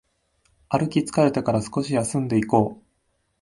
[0.67, 2.83] 歩き疲れたから少し休んでいこう